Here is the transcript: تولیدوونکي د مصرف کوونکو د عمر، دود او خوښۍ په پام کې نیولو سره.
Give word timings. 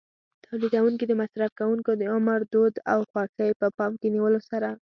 تولیدوونکي 0.45 1.05
د 1.07 1.13
مصرف 1.21 1.51
کوونکو 1.59 1.91
د 1.95 2.01
عمر، 2.13 2.39
دود 2.53 2.75
او 2.93 2.99
خوښۍ 3.09 3.49
په 3.61 3.67
پام 3.77 3.91
کې 3.99 4.07
نیولو 4.15 4.39
سره. 4.49 4.69